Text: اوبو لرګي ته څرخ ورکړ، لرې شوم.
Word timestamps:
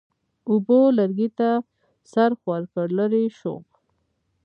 اوبو 0.49 0.79
لرګي 0.97 1.29
ته 1.37 1.49
څرخ 2.11 2.39
ورکړ، 2.51 2.87
لرې 2.99 3.23
شوم. 3.37 3.63